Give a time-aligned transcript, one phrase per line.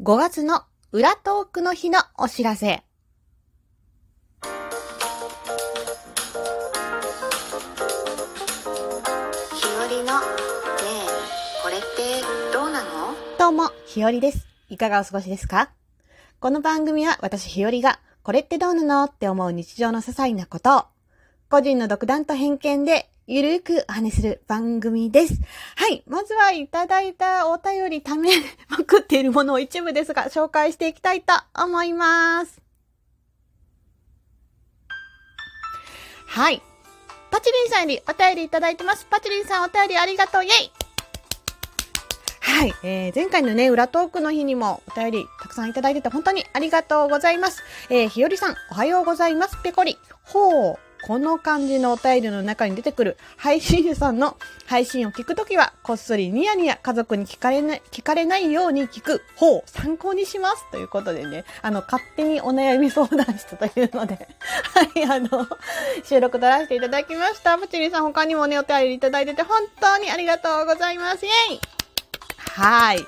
[0.00, 2.66] 5月の裏トークの日のお知らせ。
[2.66, 2.80] 日
[9.76, 10.26] 和のね
[10.94, 11.06] え
[11.64, 12.22] これって
[12.52, 13.16] どうなの？
[13.40, 14.46] どうも、ひよりです。
[14.68, 15.72] いかがお過ごしですか？
[16.38, 19.04] この番組は私ひよりが、これってどうなの？
[19.06, 20.84] って思う日常の些細なことを、
[21.50, 25.34] 個人の独断と偏見で、ゆるくお話しする番組です。
[25.76, 26.02] はい。
[26.06, 28.30] まずはいただいたお便りため
[28.68, 32.60] まくっているものを一部ですが、紹介していきたいと思います。
[36.26, 36.62] はい。
[37.30, 39.06] パチリンさんよりお便りいただいてます。
[39.08, 40.44] パチリンさんお便りありがとう。
[40.44, 40.72] イェイ
[42.40, 42.74] はい。
[42.82, 47.62] えー、前回のね、裏トークの日にもお便りたくさんいただいてて本当にありがとうございます。
[47.88, 49.56] えー、ひよりさん、おはようございます。
[49.62, 49.96] ペコリ。
[50.24, 50.87] ほう。
[51.02, 59.22] この感じのお便りの中に出てくる配信者さんの配信を聞くときは、こっそりニヤニヤ家族に聞かれない、聞かれないように聞く。
[59.36, 59.62] ほう。
[59.66, 60.70] 参考にします。
[60.70, 64.28] ということでね、あの、勝手にお悩み相談室というので、
[64.74, 65.46] はい、あの、
[66.04, 67.56] 収録取らせていただきました。
[67.58, 71.24] パチリさん他にもね、お便りいただいてて本当にありがとうございます。
[71.24, 71.60] イェイ
[72.36, 72.98] はい。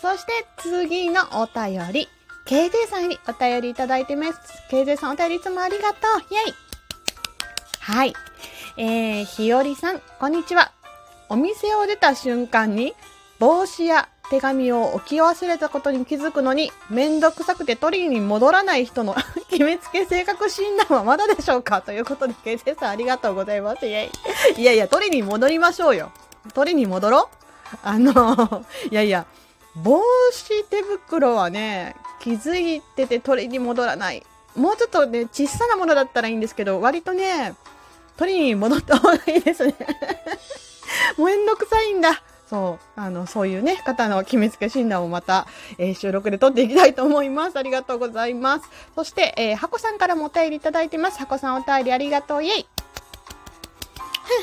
[0.00, 2.08] そして次のお便り。
[2.46, 4.40] KJ さんにお便りいただいてます。
[4.70, 6.20] KJ さんお便りいつもありがとう。
[6.34, 6.69] イェイ
[7.80, 8.12] はい。
[8.76, 10.70] えー、ひよりさん、こんにちは。
[11.30, 12.94] お店を出た瞬間に、
[13.38, 19.16] 帽子や手紙を置き忘れたことに気づくのに、めんどくさくて取りに戻らない人の
[19.48, 21.80] 決めつけ性格診断はまだでしょうか？
[21.80, 23.86] ということで、KJ さんありがとうございます。
[23.86, 24.10] イェ
[24.56, 24.60] イ。
[24.60, 26.12] いやいや、取りに戻りましょうよ。
[26.52, 29.24] 取りに戻ろうあの、 いやいや、
[29.76, 34.22] 帽子手袋はね、気づいてて取りに戻らない。
[34.56, 37.54] もうちょっとね、小さなものだったらいいんですけど、割とね、
[38.16, 39.74] 取りに戻った方がいいですね。
[41.16, 42.22] もうめんどくさいんだ。
[42.48, 45.46] そう、あの、そういうね、方の決めつけ診断をまた、
[45.78, 47.56] えー収録で撮っていきたいと思います。
[47.56, 48.68] ありがとうございます。
[48.96, 51.18] そして、えー、ハコさんからもお便りいただいてます。
[51.18, 52.44] ハコさんお便りありがとう。
[52.44, 52.66] イェイ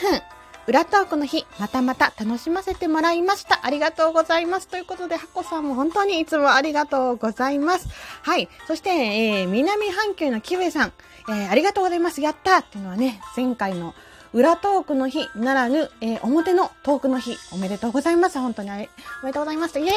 [0.01, 0.36] ふんふん。
[0.67, 3.61] 裏トークの日、またまた楽しませてもらいました。
[3.63, 4.67] ありがとうございます。
[4.67, 7.87] ということで、ハコさんも本当にいつもありがとうございます。
[8.21, 8.49] はい。
[8.67, 10.93] そして、えー、南半球のキウエさん、
[11.29, 12.19] えー、ありがとうございます。
[12.19, 13.95] やったっていうのはね、前回の
[14.33, 18.37] 裏トークの日ならぬ、えー、表のトークの日、おめでとうございます。
[18.37, 18.89] 本当にあれ
[19.23, 19.79] おめでとうございます。
[19.79, 19.89] イェイ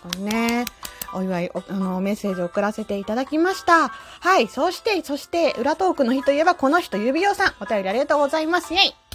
[0.00, 0.64] このね、
[1.12, 3.88] お祝い、おあの、メッセージを送らせていただきました。
[3.88, 4.46] はい。
[4.46, 8.74] そして、そして、裏トークの日といえば、この人、指輪さん、お便りありがとうございます。
[8.74, 9.07] イェイ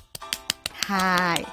[0.88, 1.45] はい。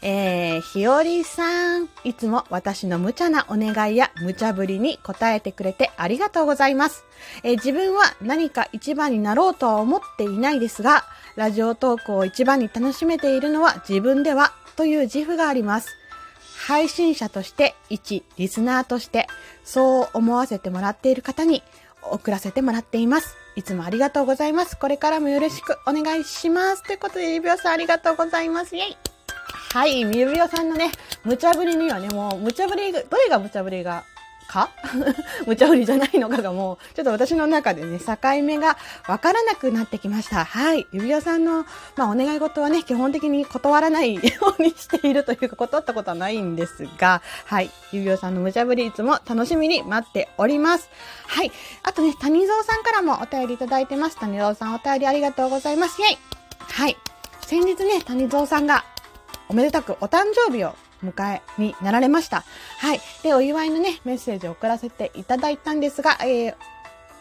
[0.00, 7.04] えー、ひよりさん、いつも私の無茶なお願いや無茶ぶりに答えてくれてありがとうございます。
[7.42, 15.88] えー自分は何か一番になろうとは思っていないですが、ラジオトークを一番に楽しめているのは自分ではという自負があります。
[16.66, 19.26] 配信者として、一リスナーとして、
[19.64, 21.62] そう思わせてもらっている方に
[22.02, 23.36] 送らせてもらっています。
[23.58, 24.78] いつもありがとうございます。
[24.78, 26.84] これからもよろしくお願いします。
[26.84, 28.76] ということで、指輪さんありがとうございます。
[28.76, 28.96] イェイ
[29.72, 30.92] はい、指輪さんのね、
[31.24, 34.04] 無茶ぶりにはね、もう、無茶ぶりが、どれが無茶ぶりが、
[34.48, 34.70] か？
[35.46, 38.76] 無茶ぶりじゃないのかがもう、ちょっと私の中でね、境目が
[39.06, 40.44] わからなくなってきました。
[40.44, 40.86] はい。
[40.92, 41.64] 指輪さんの、
[41.96, 44.20] まあ、お願い事はね、基本的に断らないよ
[44.58, 47.70] うにしているというか、断ったことはないんですが、はい。
[47.92, 50.88] 指輪さんの無茶ぶり、いつも楽しみに待っております。
[51.26, 51.52] はい。
[51.82, 54.16] あとね、谷蔵さんからもお便りいただいてます。
[54.18, 56.00] 谷蔵さんお便りありがとうございます。
[56.00, 56.18] イェイ
[56.60, 56.96] はい。
[57.40, 58.84] 先日ね、谷蔵さんが、
[59.48, 62.44] おめでたくお誕生日を迎えになられました。
[62.78, 63.00] はい。
[63.22, 66.54] で、お祝いのね、メッセージを送らせていただいたんですが、えー、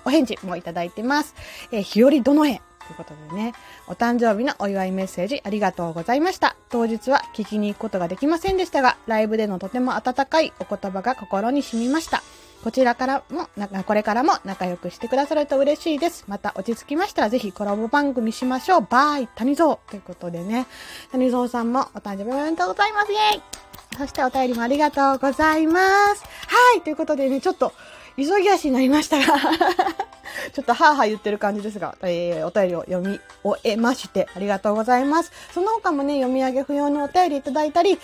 [0.05, 1.35] お返事もいただいてます。
[1.71, 3.53] えー、日和どのへということでね、
[3.87, 6.55] お誕生日のお祝いメッセージありがとうございました。
[6.69, 12.23] 当日は聞きに行くことができませんでしたが、ライブでのとても温かいお言葉が心に染みました。
[12.63, 16.25] こちらからも、なこれからも仲良くしてくださると嬉しいです。
[16.27, 18.87] また落ち着きましたらぜひコラボ番組しましょう。
[18.89, 20.65] バイ、谷蔵ということでね、
[21.11, 23.11] 谷蔵さんもお誕生日おめでとうございます。
[23.11, 23.66] イェイ
[23.97, 25.79] そしてお便りもありがとうございま
[26.15, 26.23] す。
[26.47, 27.73] はい、ということでね、ちょっと
[28.15, 29.25] 急ぎ足になりましたが、
[30.53, 35.31] ちょっとハーハー言ってる感じですが、えー、お便りを読み終えまして、ありがとうございます。
[35.53, 37.99] その他もね、読み上げ不要のお便りいただいたり、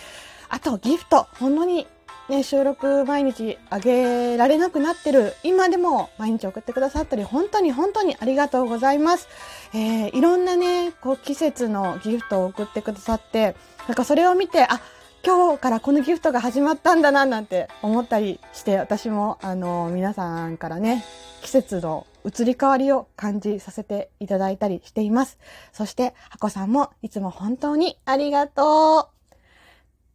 [0.50, 1.88] あとギフト、本当に
[2.29, 9.27] ね、収録毎日あげられなくなってる、今でも毎日送ってくださったり、本当に本当にありがとうございます。
[9.73, 13.56] えー、いろんなね、こう季節のギフトを送ってくださって、
[13.88, 14.79] なんかそれを見て、あ、
[15.25, 21.05] 今日からこのギフトが始まったんだななんて思ったりして、私もあの皆さんからね、
[21.41, 25.37] 季節の移り変わりを感じさせていただいたりしています。
[25.71, 29.35] そして、ハコさんもいつも本当にありがとう。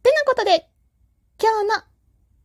[0.03, 0.69] てなことで、
[1.41, 1.83] 今日の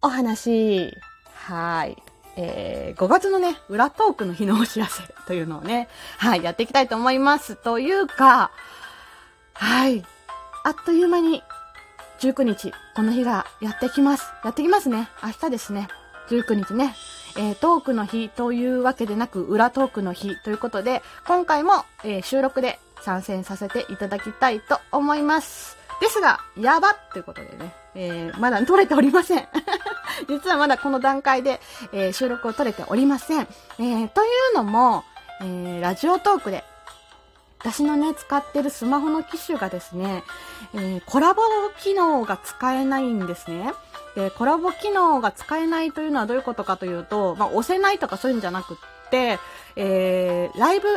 [0.00, 0.90] お話。
[1.34, 2.02] はい。
[2.36, 7.56] えー、5月のね、裏トークの日のお知らせというのをね、はい、やっていきたいと思います。
[7.56, 8.50] というか、
[9.52, 10.02] はい。
[10.64, 11.42] あっという間に、
[12.20, 14.24] 19日、この日がやってきます。
[14.44, 15.08] やってきますね。
[15.22, 15.88] 明日ですね。
[16.28, 16.94] 19日ね。
[17.36, 25.76] えー、トークの日というわけでなく、裏トークの日ということで、今回も、えー収録で参戦させていただきたいと思います。
[26.00, 29.48] ですが、やばっていうことでね、えーまだ撮れておりません。
[30.28, 31.60] 実はまだこの段階で、
[31.92, 33.48] えー収録を撮れておりません。
[33.78, 35.04] えーというのも、
[35.40, 36.64] えーラジオトークで、
[37.64, 40.22] 私のね、使ってるスマホの機種がですね、
[40.74, 41.40] えーコラボ
[41.80, 43.72] 機能が使えないんですね。
[44.14, 48.76] で、コラボ機能が使えないというのはどういうことかというと、まあ、押せないとかそういうんじゃなくっ
[49.10, 49.38] て、
[49.76, 50.88] えー、ライブ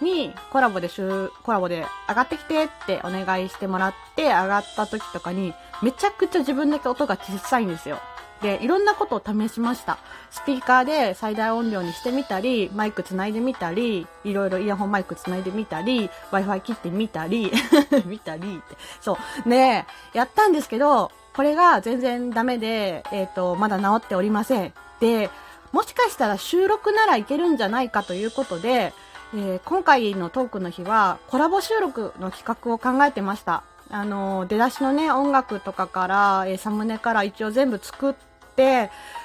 [0.00, 8.00] にコラボでしゅ、コラボで上がってきてってお願いしてもらって上がった時とかに、めちゃくちゃ自分だけ音が小さいんですよ。
[8.42, 9.98] で、いろんなことを試しました。
[10.30, 17.50] スピーカーで最大音量にしてみたり、マイク繋いでみたり、いろいろイヤホンマイク繋いでみたり、Wi-Fi 切ってみたり、
[18.04, 18.76] 見たりって。
[19.00, 19.48] そう。
[19.48, 24.72] ねやったんですけど、これが全然ダメで、えっ、と、まだ治っておりません。
[25.00, 25.30] で、
[25.72, 28.92] もしかしたら収録ならいけるんじゃないかということで、
[29.34, 33.64] えー今回のトークの日はコラボ収録の企画を考えてました。
[33.90, 38.14] あの、出だしのね、音楽とかから、えサムネから一応全部作っ、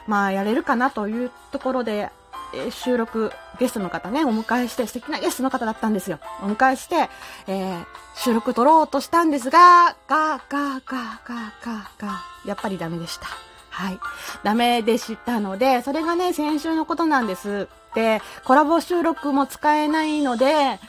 [0.07, 2.10] まあ、やれるかなというところで、
[2.54, 6.19] えー収録、ゲストの方ね、お迎えして、素敵なゲストの方だったんですよ。
[6.42, 7.10] お迎えして、
[7.48, 13.28] えー収録撮ろうとしたんですが、ガーガーガーガーガーガー、やっぱりダメでした。
[13.69, 14.00] はい。
[14.44, 17.69] ダメでしたので、それがね、先週のことなんです。
[17.95, 20.80] で、コラボ収録も使えないので、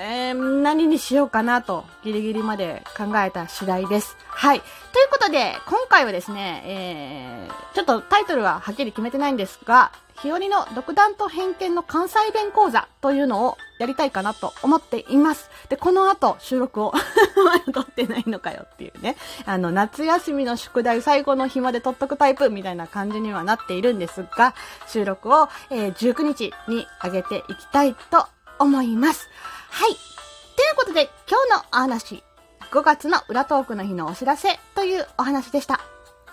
[0.00, 4.16] えー何にしようかなと、ギリギリまで考えた次第です。
[4.28, 4.60] はい。
[4.60, 4.66] と
[5.00, 9.90] いうことで、今回はですね、えー、ちょっとタイトルははっきり決めてないんですが、
[10.22, 15.50] 日和の独断と偏見の関西弁講座というのをやりたいかなと思っています。
[15.68, 16.92] で、この後収録を
[17.44, 19.16] まだ撮ってないのかよっていうね。
[19.46, 24.54] あの、夏休みの宿題最後の日まで撮っとくタイプみたいな感じにはなっているんですが、
[24.88, 28.26] 収録を、えー19日に上げていきたいと
[28.58, 29.28] 思います。
[29.70, 29.90] はい。
[29.90, 32.22] ということで、今日のお話、
[32.70, 35.80] 5月の裏トークの日のお知らせというお話でした。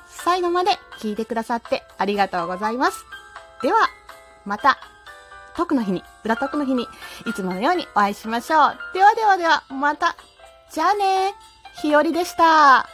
[0.07, 3.05] 最後まで聞いてくださってありがとうございます。
[3.61, 3.77] では、
[4.45, 4.77] また、
[5.55, 6.87] トークの日に、裏トークの日に、
[7.25, 8.77] いつものようにお会いしましょう。
[8.93, 10.15] ではではでは、また、
[10.71, 11.33] じゃあね
[11.81, 12.89] ひよりでした。